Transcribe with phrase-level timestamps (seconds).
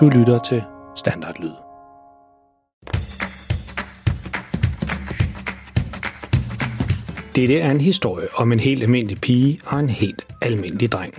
[0.00, 0.62] Du lytter til
[0.96, 1.50] Standardlyd.
[7.34, 11.14] Dette er en historie om en helt almindelig pige og en helt almindelig dreng.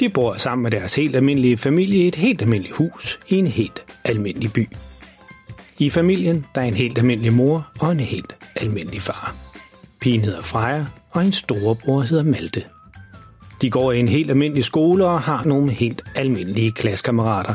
[0.00, 3.46] De bor sammen med deres helt almindelige familie i et helt almindeligt hus i en
[3.46, 4.68] helt almindelig by.
[5.78, 9.34] I familien der er en helt almindelig mor og en helt almindelig far.
[10.00, 12.64] Pigen hedder Freja, og en storebror hedder Malte.
[13.62, 17.54] De går i en helt almindelig skole og har nogle helt almindelige klassekammerater.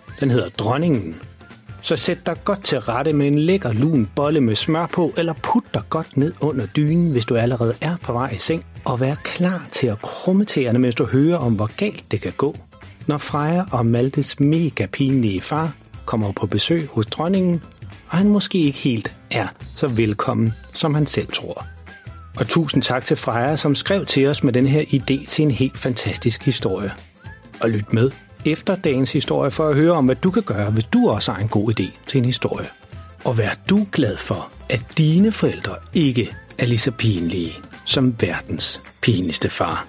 [0.21, 1.15] den hedder Dronningen.
[1.81, 5.33] Så sæt dig godt til rette med en lækker lun bolle med smør på, eller
[5.43, 8.99] put dig godt ned under dynen, hvis du allerede er på vej i seng, og
[8.99, 12.57] vær klar til at krumme tæerne, mens du hører om, hvor galt det kan gå,
[13.07, 15.73] når Freja og Maltes mega pinlige far
[16.05, 17.61] kommer på besøg hos dronningen,
[18.09, 21.65] og han måske ikke helt er så velkommen, som han selv tror.
[22.39, 25.51] Og tusind tak til Freja, som skrev til os med den her idé til en
[25.51, 26.91] helt fantastisk historie.
[27.61, 28.11] Og lyt med
[28.45, 31.41] efter dagens historie for at høre om, hvad du kan gøre, hvis du også har
[31.41, 32.67] en god idé til en historie.
[33.23, 37.53] Og vær du glad for, at dine forældre ikke er lige så pinlige
[37.85, 39.87] som verdens pinligste far.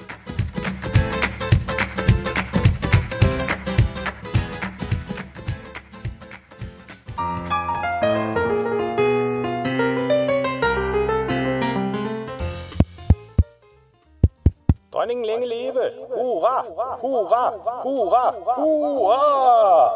[17.23, 17.51] Hurra!
[17.83, 18.35] Hurra!
[18.57, 19.91] Hurra!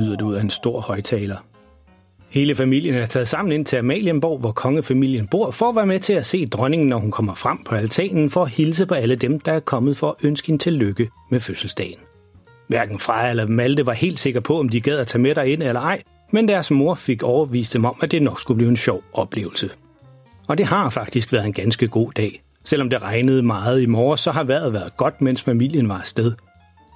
[0.00, 1.36] lyder det ud af en stor højtaler.
[2.30, 6.00] Hele familien er taget sammen ind til Amalienborg, hvor kongefamilien bor, for at være med
[6.00, 9.16] til at se dronningen, når hun kommer frem på altanen, for at hilse på alle
[9.16, 11.98] dem, der er kommet for at ønske hende tillykke med fødselsdagen.
[12.68, 15.62] Hverken Freja eller Malte var helt sikre på, om de gad at tage med ind
[15.62, 18.76] eller ej, men deres mor fik overvist dem om, at det nok skulle blive en
[18.76, 19.70] sjov oplevelse.
[20.48, 22.42] Og det har faktisk været en ganske god dag.
[22.64, 26.32] Selvom det regnede meget i morges, så har vejret været godt, mens familien var afsted.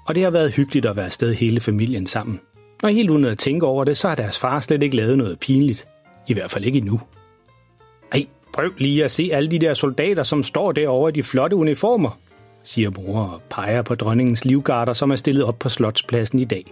[0.07, 2.41] Og det har været hyggeligt at være afsted hele familien sammen.
[2.83, 5.39] Og helt uden at tænke over det, så har deres far slet ikke lavet noget
[5.39, 5.87] pinligt.
[6.29, 7.01] I hvert fald ikke endnu.
[8.13, 11.57] Ej, prøv lige at se alle de der soldater, som står derovre i de flotte
[11.57, 12.19] uniformer,
[12.63, 16.65] siger mor og peger på dronningens livgarder, som er stillet op på slotspladsen i dag.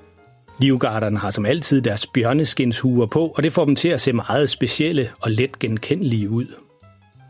[0.59, 4.51] Livgarderne har som altid deres bjørneskinshuer på, og det får dem til at se meget
[4.51, 6.47] specielle og let genkendelige ud.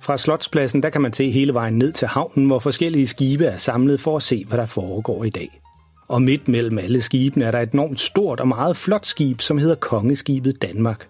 [0.03, 3.56] Fra Slotspladsen der kan man se hele vejen ned til havnen, hvor forskellige skibe er
[3.56, 5.60] samlet for at se, hvad der foregår i dag.
[6.09, 9.59] Og midt mellem alle skibene er der et enormt stort og meget flot skib, som
[9.59, 11.09] hedder Kongeskibet Danmark.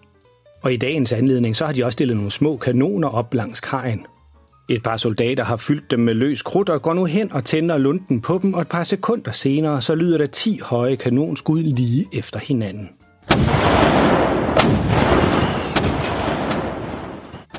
[0.61, 4.05] Og i dagens anledning så har de også stillet nogle små kanoner op langs kajen.
[4.69, 7.77] Et par soldater har fyldt dem med løs krudt og går nu hen og tænder
[7.77, 12.07] lunden på dem, og et par sekunder senere så lyder der 10 høje kanonskud lige
[12.13, 12.89] efter hinanden.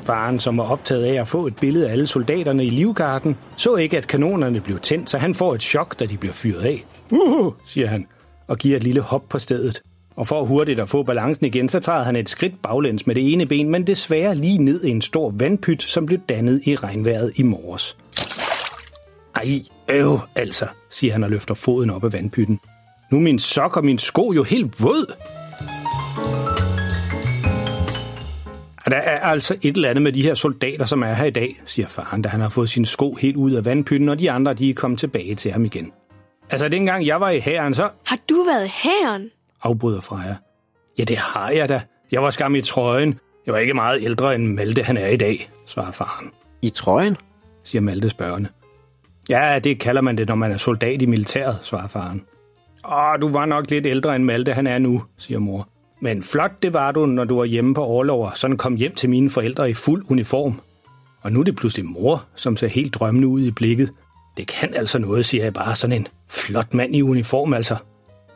[0.07, 3.75] Faren, som var optaget af at få et billede af alle soldaterne i livgarden, så
[3.75, 6.85] ikke, at kanonerne blev tændt, så han får et chok, da de bliver fyret af.
[7.11, 8.07] Uh, siger han,
[8.47, 9.81] og giver et lille hop på stedet.
[10.15, 13.33] Og for hurtigt at få balancen igen, så træder han et skridt baglæns med det
[13.33, 17.31] ene ben, men desværre lige ned i en stor vandpyt, som blev dannet i regnvejret
[17.35, 17.97] i morges.
[19.35, 19.45] Ej,
[19.89, 22.59] øv, altså, siger han og løfter foden op af vandpytten.
[23.11, 25.15] Nu er min sok og min sko jo helt våd.
[28.97, 31.87] Er altså et eller andet med de her soldater, som er her i dag, siger
[31.87, 34.69] faren, da han har fået sine sko helt ud af vandpytten, og de andre de
[34.69, 35.91] er kommet tilbage til ham igen.
[36.49, 37.89] Altså, dengang jeg var i hæren, så...
[38.07, 39.29] Har du været i hæren?
[39.63, 40.35] afbryder Freja.
[40.97, 41.81] Ja, det har jeg da.
[42.11, 43.19] Jeg var skam i trøjen.
[43.45, 46.31] Jeg var ikke meget ældre end Malte, han er i dag, svarer faren.
[46.61, 47.17] I trøjen?
[47.63, 48.49] siger Malte spørgende.
[49.29, 52.25] Ja, det kalder man det, når man er soldat i militæret, svarer faren.
[52.91, 55.69] Åh, du var nok lidt ældre end Malte, han er nu, siger mor.
[55.99, 59.09] Men flot det var du, når du var hjemme på overlov sådan kom hjem til
[59.09, 60.59] mine forældre i fuld uniform.
[61.21, 63.91] Og nu er det pludselig mor, som ser helt drømmende ud i blikket.
[64.37, 65.75] Det kan altså noget, siger jeg bare.
[65.75, 67.75] Sådan en flot mand i uniform, altså.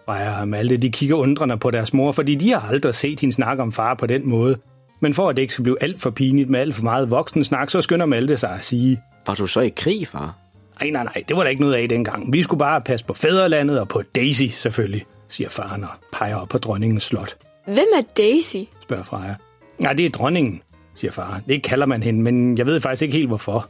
[0.06, 3.36] Freja og Malte, de kigger undrende på deres mor, fordi de har aldrig set hende
[3.36, 4.58] snakke om far på den måde.
[5.00, 7.44] Men for at det ikke skal blive alt for pinligt med alt for meget voksen
[7.44, 9.02] snak, så skynder Malte sig at sige...
[9.28, 10.38] Var du så i krig, far?
[10.80, 12.34] Nej, nej, nej, det var der ikke noget af dengang.
[12.34, 16.50] Vi skulle bare passe på fædrelandet og på Daisy, selvfølgelig, siger faren og peger op
[16.50, 17.36] på dronningens slot.
[17.66, 18.58] Hvem er Daisy?
[18.81, 19.36] spørger Freja.
[19.80, 20.62] Nej, det er dronningen,
[20.96, 21.42] siger far.
[21.48, 23.69] Det kalder man hende, men jeg ved faktisk ikke helt hvorfor.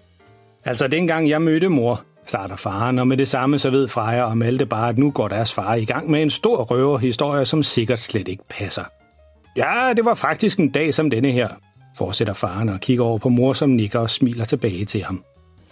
[0.65, 4.37] Altså, dengang jeg mødte mor, starter faren, og med det samme så ved Freja og
[4.37, 7.99] Malte bare, at nu går deres far i gang med en stor røverhistorie, som sikkert
[7.99, 8.83] slet ikke passer.
[9.57, 11.49] Ja, det var faktisk en dag som denne her,
[11.97, 15.23] fortsætter faren og kigger over på mor, som nikker og smiler tilbage til ham.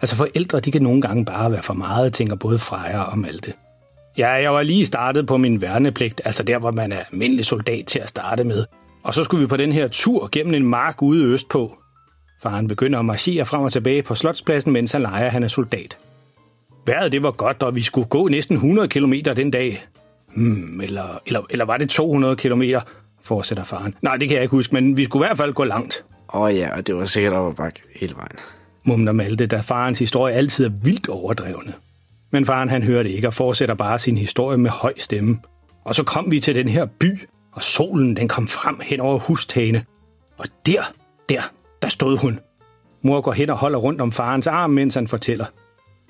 [0.02, 3.54] Altså forældre, de kan nogle gange bare være for meget, tænker både Freja og Malte.
[4.20, 7.86] Ja, jeg var lige startet på min værnepligt, altså der, hvor man er almindelig soldat
[7.86, 8.66] til at starte med.
[9.04, 11.78] Og så skulle vi på den her tur gennem en mark ude øst på.
[12.42, 15.98] Faren begynder at marchere frem og tilbage på slotspladsen, mens han leger, han er soldat.
[16.86, 19.84] Vejret det var godt, og vi skulle gå næsten 100 km den dag.
[20.36, 22.64] Hmm, eller, eller, eller var det 200 km,
[23.24, 23.96] fortsætter faren.
[24.02, 26.06] Nej, det kan jeg ikke huske, men vi skulle i hvert fald gå langt.
[26.34, 28.38] Åh oh, ja, og det var sikkert op ad bakke hele vejen.
[28.84, 31.74] Mumler Malte, da farens historie altid er vildt overdrevne.
[32.32, 35.40] Men faren han hører det ikke og fortsætter bare sin historie med høj stemme.
[35.86, 37.20] Og så kom vi til den her by,
[37.54, 39.86] og solen den kom frem hen over hustagene.
[40.38, 40.82] Og der,
[41.30, 41.42] der,
[41.82, 42.40] der stod hun.
[43.02, 45.46] Mor går hen og holder rundt om farens arm, mens han fortæller.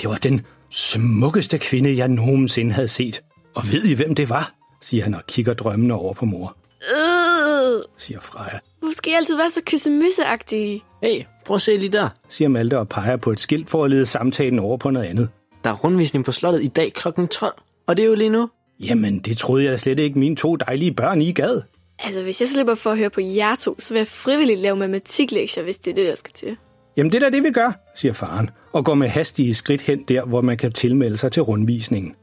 [0.02, 3.22] Det var den smukkeste kvinde, jeg nogensinde havde set.
[3.56, 4.52] Og ved I, hvem det var?
[4.82, 6.56] siger han og kigger drømmende over på mor.
[6.96, 10.84] Øh, Siger Freja, hvorfor skal I altid være så kyssemysseagtige?
[11.04, 12.10] Hey, prøv at se lige der.
[12.30, 15.30] siger Malte og peger på et skilt for at lede samtalen over på noget andet.
[15.64, 17.08] Der er rundvisning på slottet i dag kl.
[17.32, 17.54] 12,
[17.88, 18.50] og det er jo lige nu.
[18.80, 21.62] Jamen, det troede jeg da slet ikke mine to dejlige børn i gad.
[22.00, 24.76] Altså, hvis jeg slipper for at høre på jer to, så vil jeg frivilligt lave
[24.76, 26.58] matematiklektier, hvis det er det, der skal til.
[26.98, 30.04] Jamen, det er da det, vi gør, siger faren, og går med hastige skridt hen
[30.04, 32.16] der, hvor man kan tilmelde sig til rundvisningen.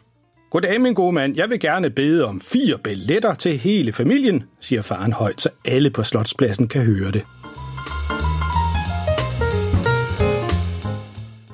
[0.51, 1.37] Goddag, min gode mand.
[1.37, 5.91] Jeg vil gerne bede om fire billetter til hele familien, siger faren højt, så alle
[5.91, 7.23] på slotspladsen kan høre det.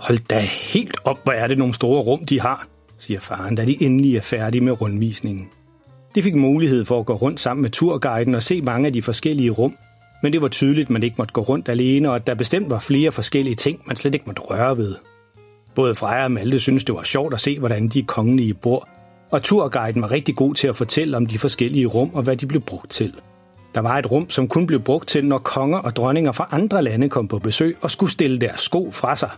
[0.02, 0.38] Hold da
[0.72, 2.66] helt op, hvor er det nogle store rum, de har,
[2.98, 5.48] siger faren, da de endelig er færdige med rundvisningen.
[6.14, 9.02] De fik mulighed for at gå rundt sammen med turguiden og se mange af de
[9.02, 9.76] forskellige rum,
[10.22, 12.70] men det var tydeligt, at man ikke måtte gå rundt alene, og at der bestemt
[12.70, 14.94] var flere forskellige ting, man slet ikke måtte røre ved.
[15.74, 18.88] Både Freja og Malte synes det var sjovt at se, hvordan de kongelige bor,
[19.30, 22.46] og turguiden var rigtig god til at fortælle om de forskellige rum og hvad de
[22.46, 23.14] blev brugt til.
[23.74, 26.82] Der var et rum, som kun blev brugt til, når konger og dronninger fra andre
[26.82, 29.30] lande kom på besøg og skulle stille deres sko fra sig.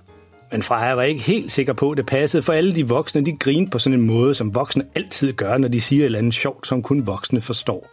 [0.54, 3.36] Men Freja var ikke helt sikker på, at det passede, for alle de voksne de
[3.36, 6.34] grinede på sådan en måde, som voksne altid gør, når de siger et eller andet
[6.34, 7.90] sjovt, som kun voksne forstår.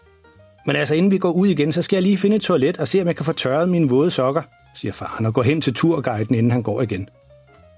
[0.66, 2.88] Men altså, inden vi går ud igen, så skal jeg lige finde et toilet og
[2.88, 4.42] se, om jeg kan få tørret mine våde sokker,
[4.76, 7.10] siger faren og går hen til turguiden, inden han går igen.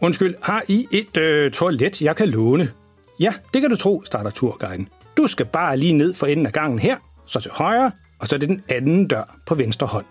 [0.02, 2.72] Undskyld, har I et øh, toilet, jeg kan låne?
[3.20, 4.88] Ja, det kan du tro, starter turguiden.
[5.18, 6.96] Du skal bare lige ned for enden af gangen her,
[7.26, 10.06] så til højre, og så er det den anden dør på venstre hånd.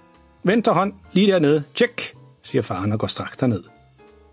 [0.44, 3.71] Venstre hånd, lige dernede, tjek, siger faren og går straks derned.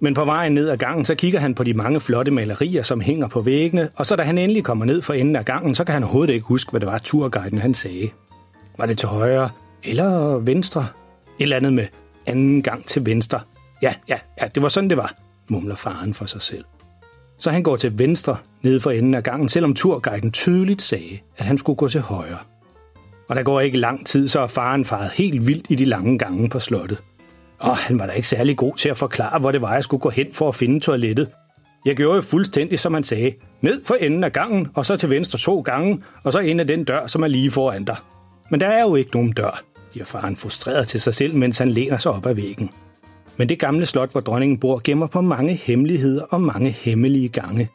[0.01, 3.01] Men på vejen ned ad gangen, så kigger han på de mange flotte malerier, som
[3.01, 5.83] hænger på væggene, og så da han endelig kommer ned for enden af gangen, så
[5.83, 8.09] kan han overhovedet ikke huske, hvad det var, turguiden han sagde.
[8.77, 9.49] Var det til højre
[9.83, 10.81] eller venstre?
[11.39, 11.87] Et eller andet med
[12.25, 13.39] anden gang til venstre.
[13.81, 15.15] Ja, ja, ja, det var sådan, det var,
[15.49, 16.65] mumler faren for sig selv.
[17.39, 21.45] Så han går til venstre ned for enden af gangen, selvom turguiden tydeligt sagde, at
[21.45, 22.37] han skulle gå til højre.
[23.29, 26.17] Og der går ikke lang tid, så er faren faret helt vildt i de lange
[26.17, 27.01] gange på slottet.
[27.59, 30.01] Og han var da ikke særlig god til at forklare, hvor det var, jeg skulle
[30.01, 31.29] gå hen for at finde toilettet.
[31.85, 33.33] Jeg gjorde jo fuldstændig, som han sagde.
[33.61, 36.65] Ned for enden af gangen, og så til venstre to gange, og så ind ad
[36.65, 37.95] den dør, som er lige foran dig.
[38.49, 39.63] Men der er jo ikke nogen dør,
[39.93, 42.69] siger faren frustreret til sig selv, mens han læner sig op ad væggen.
[43.37, 47.69] Men det gamle slot, hvor dronningen bor, gemmer på mange hemmeligheder og mange hemmelige gange.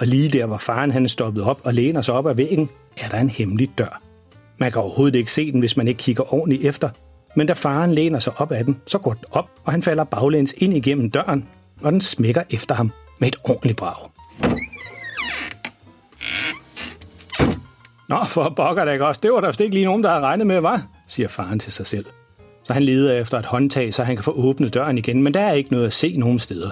[0.00, 2.68] Og lige der, hvor faren han er stoppet op og læner sig op ad væggen,
[2.96, 4.02] er der en hemmelig dør.
[4.58, 6.88] Man kan overhovedet ikke se den, hvis man ikke kigger ordentligt efter,
[7.36, 10.04] men da faren læner sig op ad den, så går den op, og han falder
[10.04, 11.48] baglæns ind igennem døren,
[11.82, 14.10] og den smækker efter ham med et ordentligt brag.
[18.08, 19.20] Nå, for pokker da ikke også.
[19.22, 20.86] Det var der vist ikke lige nogen, der havde regnet med, var?
[21.08, 22.04] siger faren til sig selv.
[22.64, 25.40] Så han leder efter et håndtag, så han kan få åbnet døren igen, men der
[25.40, 26.70] er ikke noget at se nogen steder.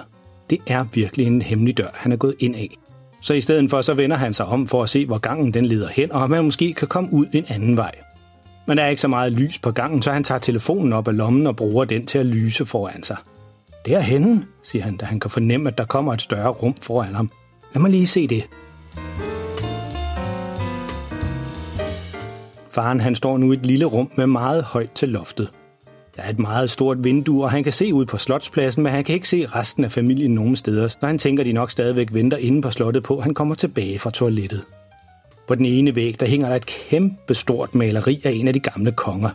[0.49, 2.77] Det er virkelig en hemmelig dør, han er gået ind af.
[3.21, 5.65] Så i stedet for, så vender han sig om for at se, hvor gangen den
[5.65, 7.91] leder hen, og om han måske kan komme ud en anden vej.
[8.65, 11.17] Men der er ikke så meget lys på gangen, så han tager telefonen op af
[11.17, 13.17] lommen og bruger den til at lyse foran sig.
[13.85, 17.31] Derhenne, siger han, da han kan fornemme, at der kommer et større rum foran ham.
[17.73, 18.43] Lad mig lige se det.
[22.71, 25.51] Faren han står nu i et lille rum med meget højt til loftet.
[26.15, 29.03] Der er et meget stort vindue, og han kan se ud på slotspladsen, men han
[29.03, 32.37] kan ikke se resten af familien nogen steder, så han tænker, de nok stadigvæk venter
[32.37, 34.63] inde på slottet på, at han kommer tilbage fra toilettet.
[35.47, 38.59] På den ene væg, der hænger der et kæmpe stort maleri af en af de
[38.59, 39.29] gamle konger.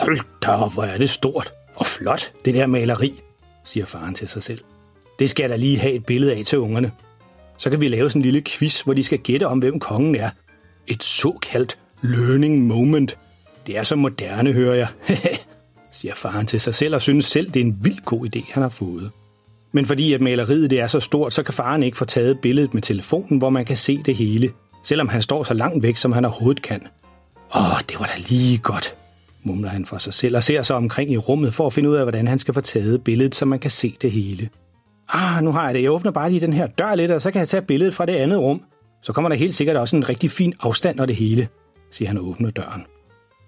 [0.00, 3.20] Hold da op, hvor er det stort og flot, det der maleri,
[3.64, 4.60] siger faren til sig selv.
[5.18, 6.92] Det skal jeg da lige have et billede af til ungerne.
[7.58, 10.14] Så kan vi lave sådan en lille quiz, hvor de skal gætte om, hvem kongen
[10.14, 10.30] er.
[10.86, 13.18] Et såkaldt learning moment.
[13.66, 14.88] Det er så moderne, hører jeg,
[15.92, 18.62] siger faren til sig selv og synes selv, det er en vild god idé, han
[18.62, 19.10] har fået.
[19.72, 22.74] Men fordi at maleriet det er så stort, så kan faren ikke få taget billedet
[22.74, 24.50] med telefonen, hvor man kan se det hele,
[24.82, 26.80] selvom han står så langt væk, som han overhovedet kan.
[27.56, 28.94] Åh, det var da lige godt,
[29.42, 31.94] mumler han for sig selv og ser sig omkring i rummet for at finde ud
[31.94, 34.48] af, hvordan han skal få taget billedet, så man kan se det hele.
[35.08, 35.82] Ah, nu har jeg det.
[35.82, 38.06] Jeg åbner bare lige den her dør lidt, og så kan jeg tage billedet fra
[38.06, 38.62] det andet rum.
[39.02, 41.48] Så kommer der helt sikkert også en rigtig fin afstand og det hele,
[41.90, 42.82] siger han og åbner døren.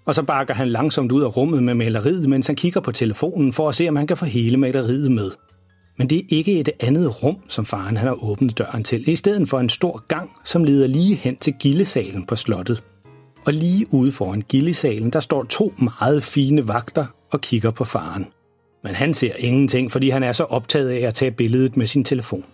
[0.05, 3.53] Og så bakker han langsomt ud af rummet med maleriet, mens han kigger på telefonen
[3.53, 5.31] for at se, om han kan få hele maleriet med.
[5.97, 9.15] Men det er ikke et andet rum, som faren han har åbnet døren til, i
[9.15, 12.83] stedet for en stor gang, som leder lige hen til gildesalen på slottet.
[13.45, 18.27] Og lige ude foran gildesalen, der står to meget fine vagter og kigger på faren.
[18.83, 22.03] Men han ser ingenting, fordi han er så optaget af at tage billedet med sin
[22.03, 22.45] telefon.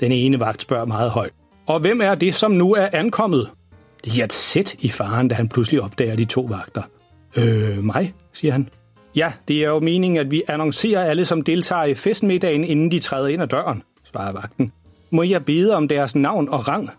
[0.00, 1.32] Den ene vagt spørger meget højt.
[1.66, 3.50] Og hvem er det, som nu er ankommet?
[4.04, 6.82] Det giver et sæt i faren, da han pludselig opdager de to vagter.
[7.36, 8.68] Øh, mig, siger han.
[9.16, 12.98] Ja, det er jo meningen, at vi annoncerer alle, som deltager i festmiddagen, inden de
[12.98, 14.72] træder ind ad døren, svarer vagten.
[15.10, 16.90] Må jeg bede om deres navn og rang?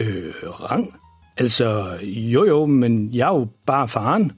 [0.00, 0.94] Øh, rang?
[1.36, 4.32] Altså, jo jo, men jeg er jo bare faren,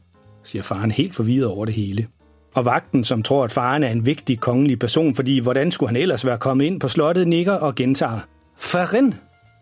[0.44, 2.06] siger faren helt forvirret over det hele.
[2.54, 5.96] Og vagten, som tror, at faren er en vigtig kongelig person, fordi hvordan skulle han
[5.96, 8.20] ellers være kommet ind på slottet, nikker og gentager.
[8.58, 9.14] Faren!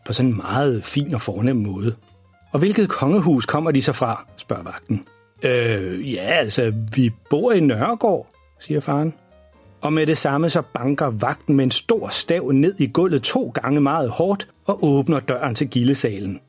[0.07, 1.95] På sådan en meget fin og fornem måde.
[2.53, 5.07] Og hvilket kongehus kommer de så fra, spørger vagten.
[5.43, 8.27] Øh, ja, altså, vi bor i Nørregård,
[8.61, 9.15] siger faren.
[9.81, 13.49] Og med det samme så banker vagten med en stor stav ned i gulvet to
[13.49, 16.41] gange meget hårdt og åbner døren til gildesalen.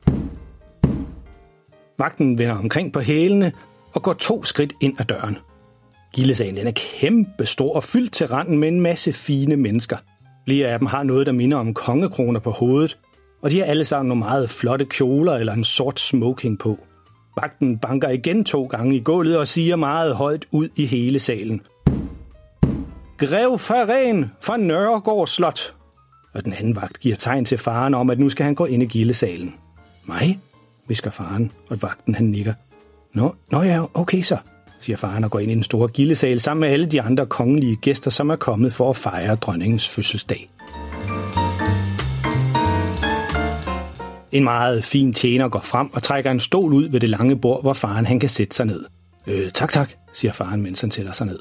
[2.00, 3.52] Vagten vender omkring på hælene
[3.94, 5.38] og går to skridt ind ad døren.
[6.14, 9.98] Gildesalen den er kæmpe stor og fyldt til randen med en masse fine mennesker.
[10.46, 12.98] Flere af dem har noget, der minder om kongekroner på hovedet,
[13.42, 16.78] og de har alle sammen nogle meget flotte kjoler eller en sort smoking på.
[17.42, 21.62] Vagten banker igen to gange i gulvet og siger meget højt ud i hele salen.
[23.18, 25.76] Grev Faren fra Nørregård Slot.
[26.34, 28.84] Og den anden vagt giver tegn til faren om, at nu skal han gå ind
[28.84, 29.56] i gildesalen.
[30.06, 30.40] Mig?
[30.88, 32.54] visker faren, og vagten han nikker.
[33.14, 34.38] Nå, nå ja, okay så,
[34.82, 37.76] siger faren og går ind i den store gildesal sammen med alle de andre kongelige
[37.76, 40.50] gæster, som er kommet for at fejre dronningens fødselsdag.
[44.32, 47.62] En meget fin tjener går frem og trækker en stol ud ved det lange bord,
[47.62, 48.84] hvor faren han kan sætte sig ned.
[49.28, 51.40] Øh, tak, tak, siger faren, mens han sætter sig ned.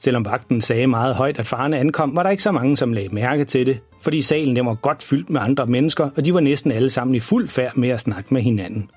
[0.00, 3.14] Selvom vagten sagde meget højt, at faren ankom, var der ikke så mange, som lagde
[3.14, 6.40] mærke til det, fordi salen den var godt fyldt med andre mennesker, og de var
[6.40, 8.90] næsten alle sammen i fuld færd med at snakke med hinanden.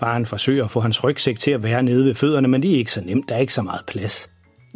[0.00, 2.78] Faren forsøger at få hans rygsæk til at være nede ved fødderne, men det er
[2.78, 4.30] ikke så nemt, der er ikke så meget plads.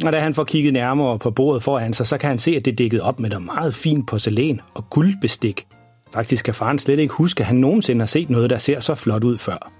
[0.05, 2.65] Og da han får kigget nærmere på bordet foran sig, så kan han se, at
[2.65, 5.65] det er dækket op med noget meget fint porcelæn og guldbestik.
[6.13, 8.95] Faktisk kan faren slet ikke huske, at han nogensinde har set noget, der ser så
[8.95, 9.71] flot ud før.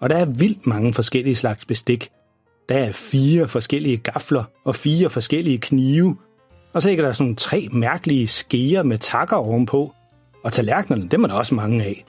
[0.00, 2.08] Og der er vildt mange forskellige slags bestik.
[2.68, 6.16] Der er fire forskellige gafler og fire forskellige knive.
[6.72, 9.92] Og så er der sådan tre mærkelige skeer med takker ovenpå.
[10.44, 12.04] Og tallerkenerne, dem er der også mange af.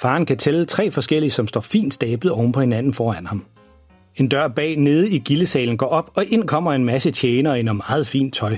[0.00, 3.44] Faren kan tælle tre forskellige, som står fint stablet oven på hinanden foran ham.
[4.16, 7.62] En dør bag nede i gildesalen går op, og ind kommer en masse tjenere i
[7.62, 8.56] noget meget fint tøj.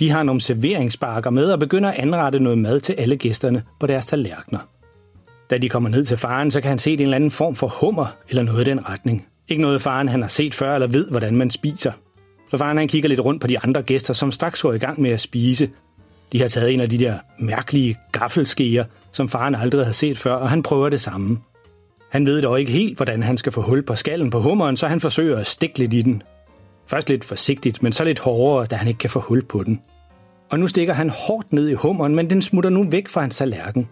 [0.00, 3.86] De har nogle serveringsbakker med og begynder at anrette noget mad til alle gæsterne på
[3.86, 4.60] deres tallerkener.
[5.50, 7.72] Da de kommer ned til faren, så kan han se en eller anden form for
[7.80, 9.26] hummer eller noget i den retning.
[9.48, 11.92] Ikke noget faren han har set før eller ved, hvordan man spiser.
[12.50, 15.00] Så faren han kigger lidt rundt på de andre gæster, som straks går i gang
[15.00, 15.70] med at spise.
[16.32, 20.34] De har taget en af de der mærkelige gaffelskeer, som faren aldrig har set før,
[20.34, 21.38] og han prøver det samme.
[22.10, 24.88] Han ved dog ikke helt, hvordan han skal få hul på skallen på hummeren, så
[24.88, 26.22] han forsøger at stikke lidt i den.
[26.90, 29.80] Først lidt forsigtigt, men så lidt hårdere, da han ikke kan få hul på den.
[30.50, 33.36] Og nu stikker han hårdt ned i hummeren, men den smutter nu væk fra hans
[33.36, 33.88] tallerken.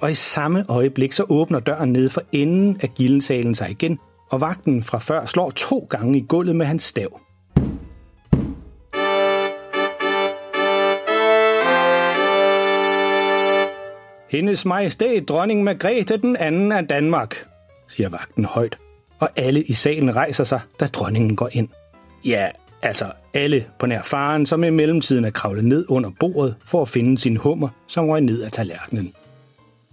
[0.00, 3.98] Og i samme øjeblik så åbner døren ned for enden af gildensalen sig igen,
[4.30, 7.20] og vagten fra før slår to gange i gulvet med hans stav.
[14.30, 17.46] Hendes majestæt, dronning Margrethe den anden af Danmark,
[17.88, 18.78] siger vagten højt,
[19.20, 21.68] og alle i salen rejser sig, da dronningen går ind.
[22.24, 22.48] Ja,
[22.82, 26.88] altså alle på nær faren, som i mellemtiden er kravlet ned under bordet for at
[26.88, 29.12] finde sin hummer, som røg ned af tallerkenen.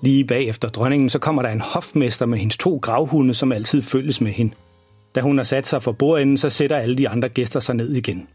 [0.01, 4.21] Lige bagefter dronningen, så kommer der en hofmester med hendes to gravhunde, som altid følges
[4.21, 4.53] med hende.
[5.15, 7.93] Da hun har sat sig for bordenden, så sætter alle de andre gæster sig ned
[7.93, 8.27] igen.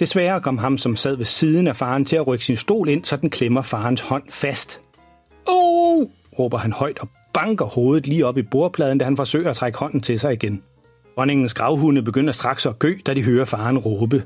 [0.00, 3.04] Desværre kom ham, som sad ved siden af faren, til at rykke sin stol ind,
[3.04, 4.80] så den klemmer farens hånd fast.
[5.48, 6.06] Oh!
[6.38, 9.78] råber han højt og banker hovedet lige op i bordpladen, da han forsøger at trække
[9.78, 10.62] hånden til sig igen.
[11.20, 14.22] Dronningens gravhunde begynder straks at gø, da de hører faren råbe.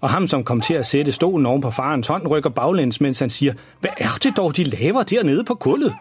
[0.00, 3.18] Og ham, som kom til at sætte stolen oven på farens hånd, rykker baglæns, mens
[3.18, 5.94] han siger, Hvad er det dog, de laver dernede på gulvet?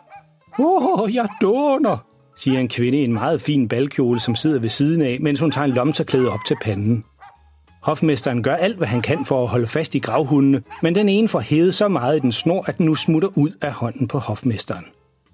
[0.60, 1.98] Åh, oh, jeg dåner,
[2.36, 5.52] siger en kvinde i en meget fin balkjole, som sidder ved siden af, mens hun
[5.52, 7.04] tager en lomterklæde op til panden.
[7.82, 11.28] Hofmesteren gør alt, hvad han kan for at holde fast i gravhundene, men den ene
[11.28, 14.20] får hævet så meget i den snor, at den nu smutter ud af hånden på
[14.20, 14.86] hofmesteren.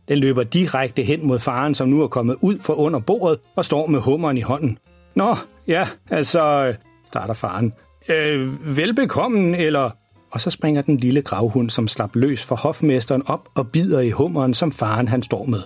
[0.08, 3.66] Den løber direkte hen mod faren, som nu er kommet ud fra under bordet og
[3.66, 4.78] står med hummeren i hånden.
[5.16, 5.36] Nå,
[5.68, 6.76] ja, altså, øh,
[7.08, 7.74] starter faren.
[8.10, 9.90] Øh, velbekommen, eller...
[10.32, 14.10] Og så springer den lille gravhund, som slap løs for hofmesteren op og bider i
[14.10, 15.60] hummeren, som faren han står med.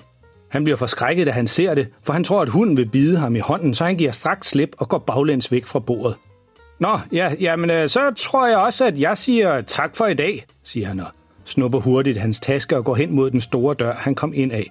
[0.50, 3.36] Han bliver forskrækket, da han ser det, for han tror, at hunden vil bide ham
[3.36, 6.16] i hånden, så han giver straks slip og går baglæns væk fra bordet.
[6.80, 10.46] Nå, ja, jamen, øh, så tror jeg også, at jeg siger tak for i dag,
[10.64, 11.08] siger han og
[11.46, 14.68] snupper hurtigt hans taske og går hen mod den store dør, han kom ind af.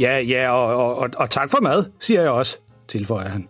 [0.00, 2.58] Ja, ja, og, og, og, og tak for mad, siger jeg også,
[2.88, 3.48] tilføjer han.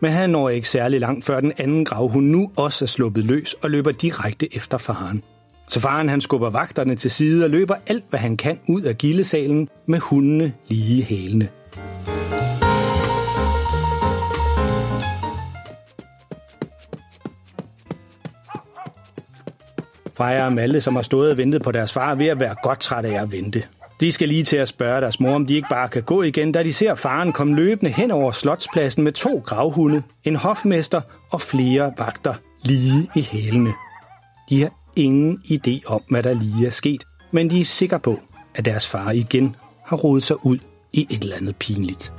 [0.00, 3.54] Men han når ikke særlig langt, før den anden gravhund nu også er sluppet løs
[3.62, 5.22] og løber direkte efter faren.
[5.68, 8.98] Så faren han skubber vagterne til side og løber alt, hvad han kan ud af
[8.98, 11.48] gildesalen med hundene lige hælende.
[20.16, 22.80] Freja og Malte, som har stået og ventet på deres far, ved at være godt
[22.80, 23.62] træt af at vente.
[24.00, 26.52] De skal lige til at spørge deres mor, om de ikke bare kan gå igen,
[26.52, 31.40] da de ser faren komme løbende hen over slotspladsen med to gravhunde, en hofmester og
[31.40, 33.72] flere vagter lige i hælene.
[34.50, 38.20] De har ingen idé om, hvad der lige er sket, men de er sikre på,
[38.54, 39.56] at deres far igen
[39.86, 40.58] har rodet sig ud
[40.92, 42.12] i et eller andet pinligt.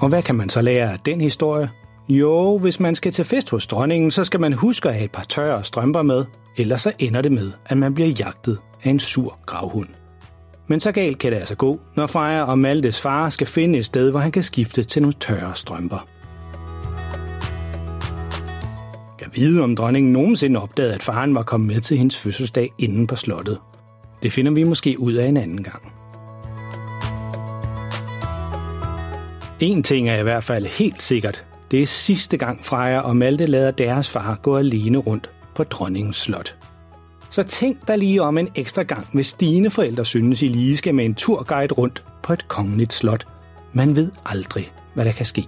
[0.00, 1.70] Og hvad kan man så lære af den historie?
[2.08, 5.12] Jo, hvis man skal til fest hos dronningen, så skal man huske at have et
[5.12, 6.24] par tørre strømper med,
[6.56, 9.88] ellers så ender det med, at man bliver jagtet af en sur gravhund.
[10.66, 13.84] Men så galt kan det altså gå, når Freja og Maltes far skal finde et
[13.84, 16.08] sted, hvor han kan skifte til nogle tørre strømper.
[19.20, 23.06] Jeg ved, om dronningen nogensinde opdagede, at faren var kommet med til hendes fødselsdag inden
[23.06, 23.58] på slottet.
[24.22, 25.92] Det finder vi måske ud af en anden gang.
[29.60, 31.44] En ting er i hvert fald helt sikkert.
[31.70, 36.16] Det er sidste gang Freja og Malte lader deres far gå alene rundt på dronningens
[36.16, 36.56] slot.
[37.30, 40.94] Så tænk dig lige om en ekstra gang, hvis dine forældre synes, I lige skal
[40.94, 43.26] med en turguide rundt på et kongeligt slot.
[43.72, 45.46] Man ved aldrig, hvad der kan ske.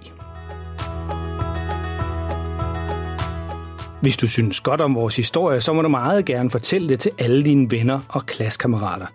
[4.01, 7.11] Hvis du synes godt om vores historie, så må du meget gerne fortælle det til
[7.17, 9.05] alle dine venner og klassekammerater.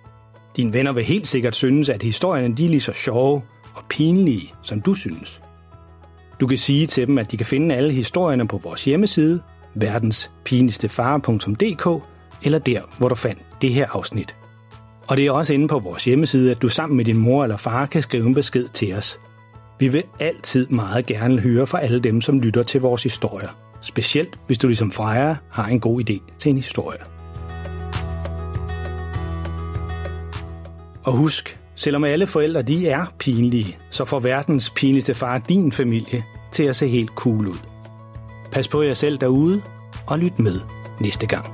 [0.57, 3.43] Dine venner vil helt sikkert synes, at historierne de er lige så sjove
[3.85, 5.43] og pinlige, som du synes.
[6.41, 9.41] Du kan sige til dem, at de kan finde alle historierne på vores hjemmeside,
[9.75, 12.03] verdenspinligstefare.dk,
[12.43, 14.37] eller der, hvor du fandt det her afsnit.
[15.09, 17.57] Og det er også inde på vores hjemmeside, at du sammen med din mor eller
[17.57, 19.21] far kan skrive en besked til os.
[19.79, 23.49] Vi vil altid meget gerne høre fra alle dem, som lytter til vores historier.
[23.81, 26.99] Specielt hvis du ligesom Freja har en god idé til en historie.
[31.05, 36.25] Og husk, selvom alle forældre de er pinlige, så får verdens pinligste far din familie
[36.53, 37.59] til at se helt cool ud.
[38.53, 39.63] Pas på jer selv derude,
[40.07, 40.61] og lyt med
[41.01, 41.54] næste gang.